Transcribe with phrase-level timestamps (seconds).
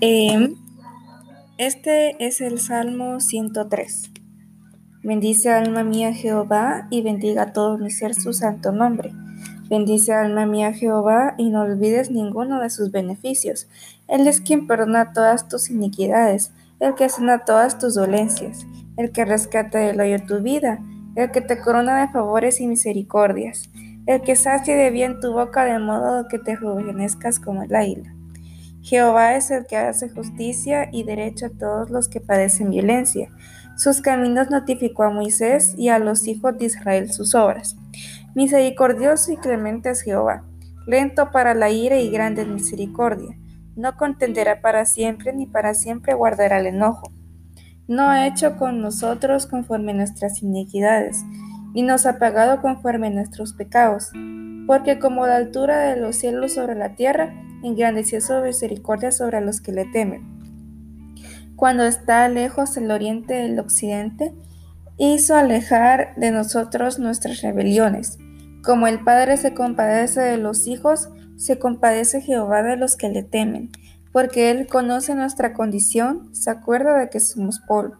[0.00, 0.56] Em,
[1.58, 4.10] este es el Salmo 103.
[5.02, 9.12] Bendice alma mía Jehová y bendiga todo mi ser su santo nombre.
[9.70, 13.68] Bendice alma mía Jehová y no olvides ninguno de sus beneficios.
[14.06, 19.24] Él es quien perdona todas tus iniquidades, el que sana todas tus dolencias, el que
[19.24, 20.80] rescata del hoyo tu vida,
[21.14, 23.70] el que te corona de favores y misericordias,
[24.06, 28.15] el que sacie de bien tu boca de modo que te rejuvenezcas como el águila.
[28.86, 33.28] Jehová es el que hace justicia y derecho a todos los que padecen violencia.
[33.76, 37.76] Sus caminos notificó a Moisés y a los hijos de Israel sus obras.
[38.36, 40.44] Misericordioso y clemente es Jehová,
[40.86, 43.36] lento para la ira y grande en misericordia.
[43.74, 47.12] No contenderá para siempre, ni para siempre guardará el enojo.
[47.88, 51.24] No ha hecho con nosotros conforme nuestras iniquidades,
[51.74, 54.12] ni nos ha pagado conforme nuestros pecados.
[54.68, 59.60] Porque como la altura de los cielos sobre la tierra, engrandeció su misericordia sobre los
[59.60, 60.36] que le temen.
[61.56, 64.34] Cuando está lejos el oriente del occidente,
[64.98, 68.18] hizo alejar de nosotros nuestras rebeliones.
[68.62, 73.22] Como el Padre se compadece de los hijos, se compadece Jehová de los que le
[73.22, 73.70] temen,
[74.12, 77.96] porque Él conoce nuestra condición, se acuerda de que somos polvo.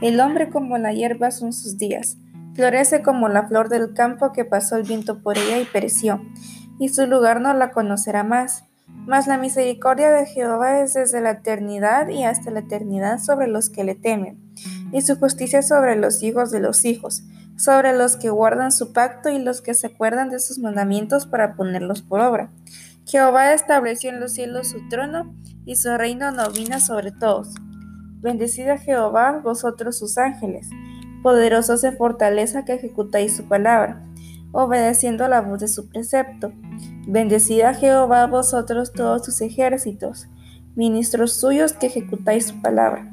[0.00, 2.18] El hombre como la hierba son sus días,
[2.54, 6.20] florece como la flor del campo que pasó el viento por ella y pereció,
[6.78, 8.64] y su lugar no la conocerá más.
[8.88, 13.70] Mas la misericordia de Jehová es desde la eternidad y hasta la eternidad sobre los
[13.70, 14.38] que le temen,
[14.92, 17.22] y su justicia sobre los hijos de los hijos,
[17.56, 21.54] sobre los que guardan su pacto y los que se acuerdan de sus mandamientos para
[21.54, 22.50] ponerlos por obra.
[23.06, 25.34] Jehová estableció en los cielos su trono,
[25.68, 27.54] y su reino domina sobre todos.
[28.20, 30.70] Bendecid a Jehová vosotros sus ángeles,
[31.22, 34.02] poderosos en fortaleza que ejecutáis su palabra,
[34.52, 36.52] obedeciendo la voz de su precepto.
[37.06, 40.28] Bendecid a Jehová vosotros todos sus ejércitos,
[40.74, 43.10] ministros suyos que ejecutáis su palabra.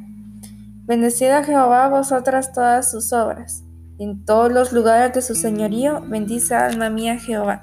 [0.86, 3.64] Bendecid a Jehová vosotras todas sus obras.
[3.98, 7.62] En todos los lugares de su señorío, bendice alma mía Jehová.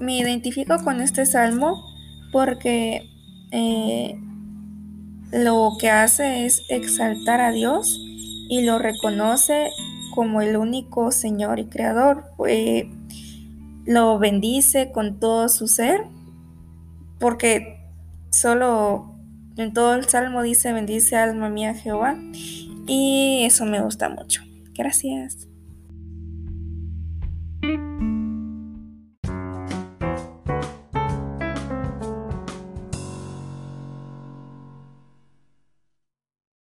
[0.00, 1.84] me identifico con este salmo
[2.32, 3.02] porque
[3.52, 4.18] eh,
[5.30, 8.00] lo que hace es exaltar a Dios
[8.48, 9.70] y lo reconoce
[10.14, 12.24] como el único Señor y Creador.
[12.46, 12.90] Eh,
[13.84, 16.02] lo bendice con todo su ser,
[17.18, 17.80] porque
[18.30, 19.14] solo
[19.56, 22.16] en todo el salmo dice, bendice alma mía Jehová,
[22.86, 24.42] y eso me gusta mucho.
[24.74, 25.49] Gracias.